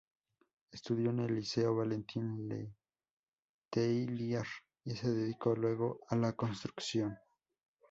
Estudió 0.71 1.11
en 1.11 1.19
el 1.19 1.35
Liceo 1.35 1.75
Valentín 1.75 2.49
Letelier, 3.77 4.47
y 4.83 4.95
se 4.95 5.11
dedicó 5.13 5.53
luego 5.55 5.99
a 6.09 6.15
la 6.15 6.35
construcción. 6.35 7.15